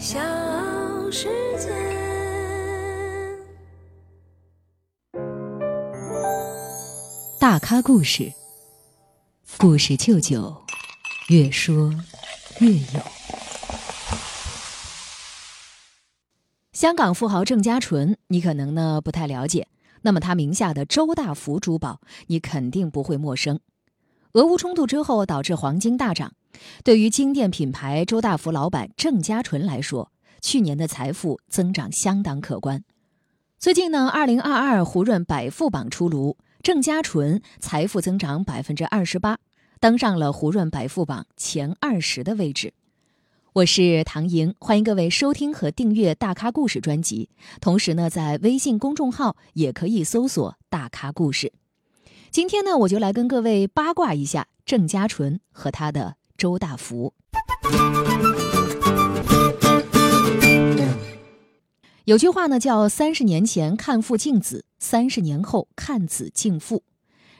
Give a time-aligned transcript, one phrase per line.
[0.00, 0.18] 小
[1.10, 1.68] 世界。
[7.38, 8.32] 大咖故事，
[9.58, 10.56] 故事舅舅，
[11.28, 11.92] 越说
[12.60, 13.00] 越有。
[16.72, 19.68] 香港富豪郑家纯，你可能呢不太了解。
[20.00, 23.60] 那么他名下的周大福珠宝，你肯定不会陌生。
[24.32, 26.32] 俄乌冲突之后导致黄金大涨，
[26.84, 30.10] 对于金店品牌周大福老板郑家纯来说，
[30.40, 32.82] 去年的财富增长相当可观。
[33.58, 36.36] 最近呢，二零二二胡润百富榜出炉。
[36.62, 39.38] 郑家纯财富增长百分之二十八，
[39.80, 42.74] 登上了胡润百富榜前二十的位置。
[43.54, 47.30] 我是唐莹，欢迎各位收听和订阅《大咖故事》专辑。
[47.62, 51.50] 同时呢，在微信公众号也可以搜索“大咖故事”。
[52.30, 57.12] 今天呢，我就来跟各位八卦一下郑家纯和他的周大福。
[62.06, 66.82] 有句话呢，叫“三十年前看父敬子，三十年后看子敬父”。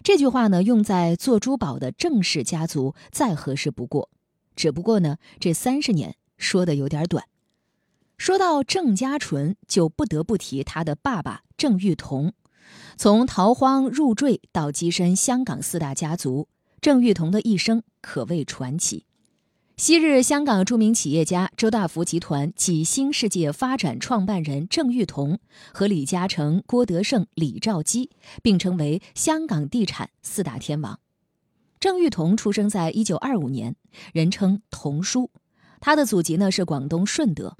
[0.05, 4.11] 这句话呢，用在做珠宝的郑氏家族再合适不过。
[4.55, 7.25] 只不过呢，这三十年说的有点短。
[8.19, 12.35] 说到郑家纯，就不得不提他的爸爸郑裕彤。
[12.99, 16.49] 从逃荒入赘到跻身香港四大家族，
[16.81, 19.05] 郑裕彤的一生可谓传奇。
[19.77, 25.39] 昔日香港著名企业家周大福集团及新世界发展创办人郑裕彤
[25.73, 28.11] 和李嘉诚、郭德胜、李兆基
[28.43, 31.01] 并称为香港地产四大天王。
[31.79, 33.77] 郑裕彤出生在一九二五年，
[34.13, 35.31] 人称“童叔”，
[35.81, 37.57] 他的祖籍呢是广东顺德。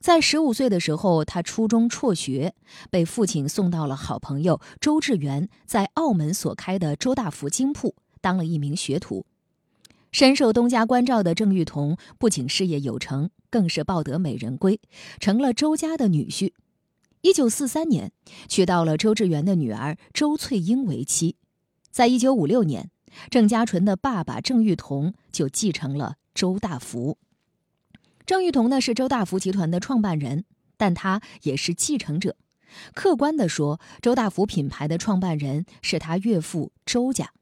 [0.00, 2.54] 在十五岁的时候，他初中辍学，
[2.90, 9.26] 被父亲送到了好朋友周志源在澳门所开的周大福金铺当了一名学徒。
[10.10, 14.80] 深受东家关照的郑裕彤不仅事业有成，更是抱得美人归，
[15.20, 16.52] 成了周家的女婿。
[17.20, 18.12] 一九四三年，
[18.48, 21.36] 娶到了周志源的女儿周翠英为妻。
[21.90, 22.90] 在一九五六年，
[23.28, 27.18] 郑家纯的爸爸郑裕彤就继承了周大福。
[28.24, 30.44] 郑裕彤呢是周大福集团的创办人，
[30.78, 32.36] 但他也是继承者。
[32.94, 37.32] 客观地说，周大福品牌的创办人是他岳父周家。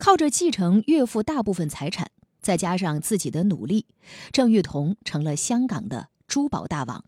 [0.00, 3.84] 靠着继承岳父大部分财产，再加上自己的努力，
[4.32, 7.04] 郑裕彤成了香港的珠宝大王。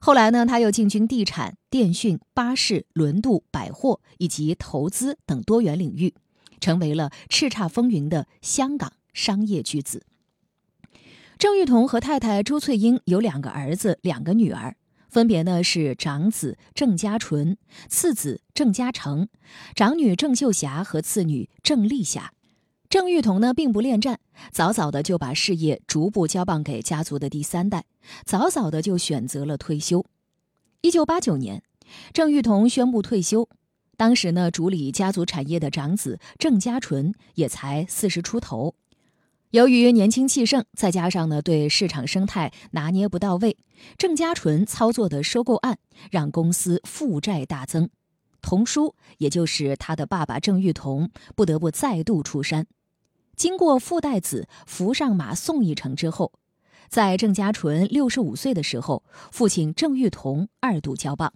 [0.00, 6.14] 后来呢，他又进军地产、电讯、巴士、轮渡、百货以及投资等多元领域，
[6.60, 10.02] 成为了叱咤风云的香港商业巨子。
[11.38, 14.76] 郑裕彤和太太朱翠英有两个儿子，两个女儿。
[15.14, 17.56] 分别呢是长子郑家纯，
[17.88, 19.28] 次子郑家成，
[19.76, 22.32] 长女郑秀霞和次女郑丽霞。
[22.88, 24.18] 郑裕彤呢并不恋战，
[24.50, 27.84] 早早的就把事业逐步交棒给家族的第三代，
[28.24, 30.04] 早早的就选择了退休。
[30.80, 31.62] 一九八九年，
[32.12, 33.48] 郑裕彤宣布退休。
[33.96, 38.74] 当时呢，主理家族产业的长子郑家纯也才四十出头。
[39.54, 43.56] 由于年轻气盛，再加上呢对市场生态拿捏不到位，
[43.96, 45.78] 郑家纯操作的收购案
[46.10, 47.88] 让公司负债大增，
[48.42, 52.66] 童叔也就是他的爸爸郑裕彤不得不再度出山。
[53.36, 56.32] 经过父代子扶上马送一程之后，
[56.88, 61.32] 在郑家纯六十五岁的时候，父亲郑裕彤二度交棒。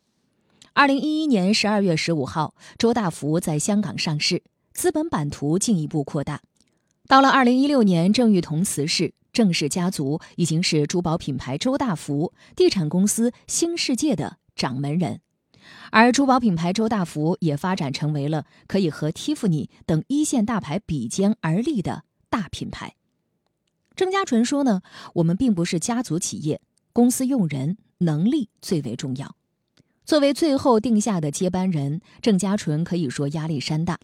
[0.72, 4.42] 二零一一年十二月十五号，周大福在香港上市，
[4.72, 6.40] 资本版图进一步扩大。
[7.08, 15.22] 到了二零一六年，郑裕彤辞世，郑氏家族已经是珠宝品牌周大福、地产公司新世界的掌门人，
[15.90, 22.94] 而珠宝品牌周大福也发展成为了可以和蒂芙尼等一线大牌比肩而立的大品牌。
[23.96, 24.82] 郑家纯说呢，
[25.14, 26.60] 我们并不是家族企业，
[26.92, 29.34] 公司用人能力最为重要。
[30.04, 33.98] 作为最后定下的接班人，郑家纯可以说压力山大。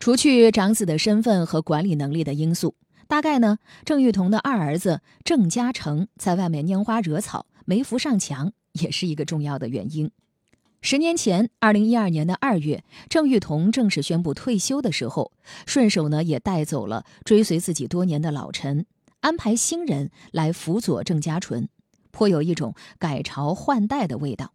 [0.00, 2.74] 除去长子的身份和管理能力的因素，
[3.06, 10.10] 大概呢，郑裕彤的二儿子郑家成在外面拈花惹草，没扶上墙，也是一个重要的原因。
[10.80, 15.32] 十年前，二零一二年的二月，郑裕彤正式宣布退休的时候，
[15.66, 18.86] 顺手呢也带走了追随自己多年的老臣，
[19.20, 21.68] 安排新人来辅佐郑家纯，
[22.10, 24.54] 颇有一种改朝换代的味道。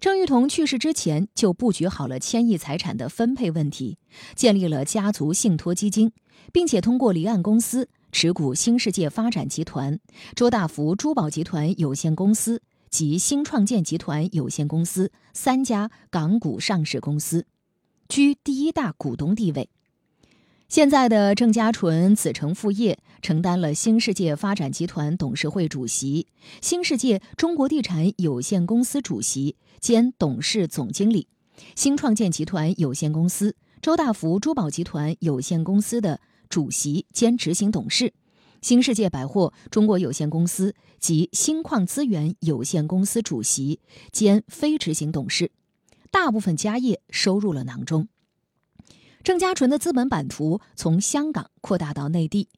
[0.00, 3.98] 郑裕彤去世之前就布局好了千亿财产的分配问题，
[4.34, 6.10] 建立了家族信托基金，
[6.54, 10.00] 并且通过离岸公司持股新世界发展集团、
[10.34, 17.44] 周大福珠宝集团有限公司及新创建集团有限公司三家港股上市公司，
[18.08, 19.68] 居第一大股东地位。
[20.66, 26.26] 现在的郑家纯子承父业，承担了新世界发展集团董事会主席、
[26.60, 31.28] 新世界中国地产有限公司主席兼董事总经理、
[31.74, 38.12] 新创建集团有限公司、周大福珠宝集团有限公司的主席兼执行董事。
[38.62, 43.80] 新世界百货中国有限公司及新矿资源有限公司主席
[44.12, 45.50] 兼非执行董事，
[46.10, 48.08] 大部分家业收入了囊中。
[49.22, 52.48] 郑家纯的资本版图从香港扩大到内地，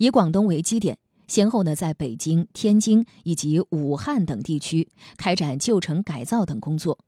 [0.00, 0.96] 以广东为基点，
[1.28, 4.88] 先后呢在北京、天津以及武汉等地区
[5.18, 6.98] 开展旧城改造等工作。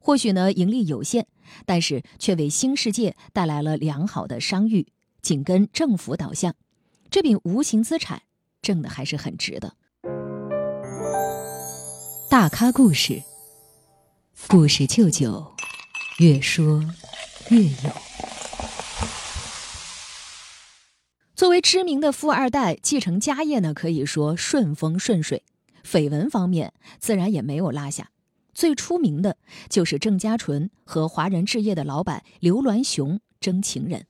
[0.00, 1.28] 或许呢盈利有限，
[1.64, 4.88] 但是却为新世界带来了良好的商誉，
[5.20, 6.52] 紧跟政府导向。
[7.12, 8.22] 这笔无形资产
[8.60, 9.76] 挣的还是很值的。
[12.28, 13.22] 大咖故事，
[14.48, 15.46] 故事舅舅，
[16.18, 16.84] 越说
[17.50, 17.92] 越有。
[21.34, 25.42] 作为知名的富二代，继承家业呢，可以说顺风顺水。
[25.82, 28.10] 绯闻方面自然也没有落下，
[28.54, 29.36] 最出名的
[29.68, 34.06] 就是郑家纯和华人置业的老板刘銮雄争情人。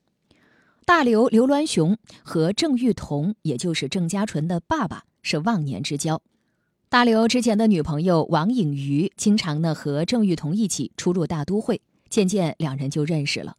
[0.85, 6.21] 大刘刘銮雄和郑裕彤，也就是郑家纯的爸爸，是忘年之交。
[6.89, 13.55] 大刘之前的女朋友王颖瑜，经常呢和郑裕彤一起出入大都会，渐渐两人就认识了。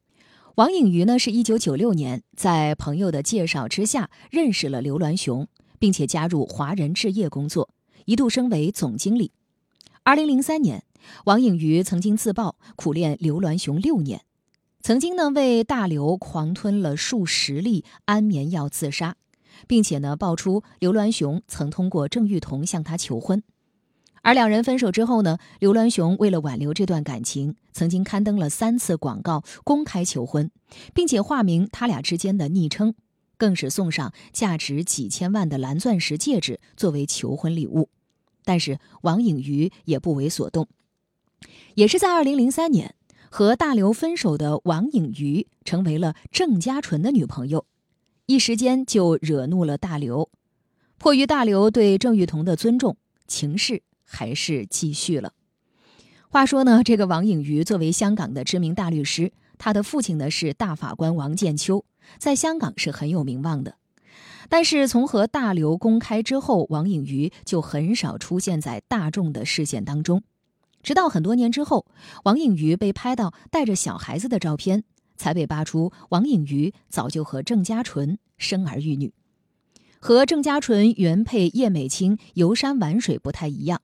[0.57, 5.49] 王颖瑜呢是一九九六年在朋友的介绍之下认识了刘銮雄，
[5.81, 7.71] 并且加入华人置业工作，
[8.05, 9.33] 一度升为总经理。
[10.05, 10.85] 二零零三年，
[11.25, 14.21] 王颖瑜曾经自曝苦练刘銮雄六年。
[14.81, 19.17] 曾经呢，为大刘狂吞了数十粒安眠药自杀，
[19.67, 23.43] 并且呢，爆出刘銮雄曾通过郑裕彤向他求婚。
[24.25, 30.51] 而两人分手之后呢，刘銮雄为了挽留这段感情，曾经刊登了三次广告公开求婚，
[30.95, 32.95] 并且化名他俩之间的昵称，
[33.37, 37.91] 更是送上价值几千万的蓝钻石戒指作为求婚礼物。
[38.47, 40.69] 但是王颖瑜也不为所动，
[41.75, 42.95] 也是在二零零三年。
[43.31, 47.67] 和大刘分手的王颖瑜成为了郑家纯的女朋友，
[48.25, 50.31] 一时间就惹怒了大刘。
[50.99, 55.33] 迫于大刘对郑裕彤的尊重，情势还是继续了。
[56.29, 61.85] 话说呢，这个王颖瑜作为香港的知名大律师，他的父亲呢是大法官王建秋，
[62.19, 63.77] 在香港是很有名望的。
[64.49, 70.23] 但是从和大刘公开之后，王颖瑜就很少出现在大众的视线当中。
[70.83, 71.87] 直到很多年之后，
[72.25, 74.85] 王颖瑜被拍到带着小孩子的照片，
[75.17, 79.15] 才被扒出王颖瑜早就和郑家纯生儿育女。
[79.99, 83.81] 和郑家纯原配叶美清游山玩水不太一样，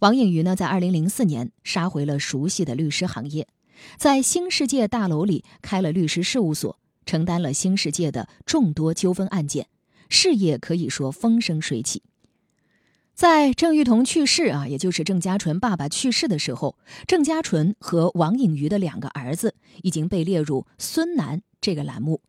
[0.00, 3.48] 王颖瑜呢，在2004年杀回了熟悉的律师行业，
[3.96, 9.68] 在新世界大楼里开了律师事务所，承担了新世界的众多纠纷案件，
[10.08, 12.02] 事业可以说风生水起。
[13.14, 16.76] 在郑裕彤去世啊，也就是郑家纯爸爸去世的时候，
[17.06, 22.22] 郑家纯和王颖瑜的两个儿子已经被列入“孙男”这个栏目。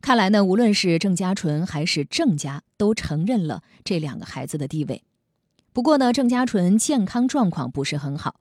[0.00, 5.04] 看来呢，无论是郑家纯还是郑家，都承认了这两个孩子的地位。
[5.76, 8.36] 不过呢，郑家纯健康状况不是很好，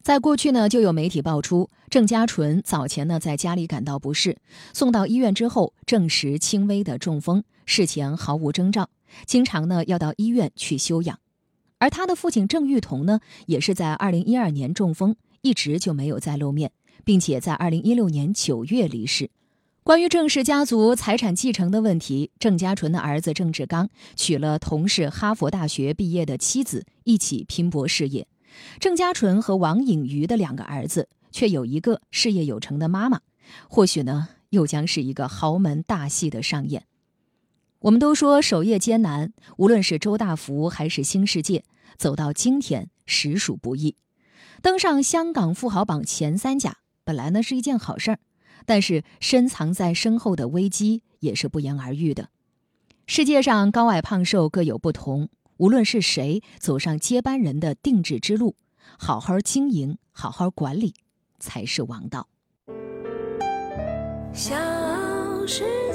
[0.00, 4.38] 在过去呢，就有媒体爆出郑家纯早前呢在家里感到不适，
[4.72, 8.88] 送到医院之后证实轻微的中风，事前毫无征兆，
[9.26, 11.18] 经常呢要到医院去休养。
[11.76, 16.72] 而他的父亲郑裕彤呢，也是在二零一二年中风，一直就没有再露面，
[17.04, 19.28] 并且在二零一六年九月离世。
[19.88, 28.28] 关于郑氏家族财产继承的问题，郑家纯的儿子郑志刚娶了同是哈佛大学毕业的妻子，一起拼搏事业。
[28.80, 33.22] 郑家纯和王颖瑜的两个儿子，却有一个事业有成的妈妈，
[33.66, 36.84] 或许呢，又将是一个豪门大戏的上演。
[37.78, 41.64] 我们都说守业艰难，无论是周大福还是新世界，
[41.96, 43.96] 走到今天实属不易。
[44.60, 48.18] 登上香港富豪榜前三甲，本来呢是一件好事儿，
[48.66, 52.28] 但是深藏在身后的危机也是不言而喻的。
[53.06, 58.54] 世界上高矮胖瘦各有不同，无论是谁走上接班人的定制之路，
[58.98, 60.94] 好好经营，好好管理，
[61.38, 62.28] 才是王道。
[64.32, 64.54] 小
[65.46, 65.87] 时。